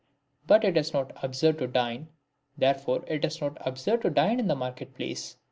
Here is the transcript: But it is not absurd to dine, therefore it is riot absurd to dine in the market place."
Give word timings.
But 0.47 0.63
it 0.63 0.77
is 0.77 0.93
not 0.93 1.13
absurd 1.21 1.59
to 1.59 1.67
dine, 1.67 2.07
therefore 2.57 3.03
it 3.05 3.23
is 3.23 3.39
riot 3.39 3.57
absurd 3.63 4.01
to 4.01 4.09
dine 4.09 4.39
in 4.39 4.47
the 4.47 4.55
market 4.55 4.95
place." 4.95 5.37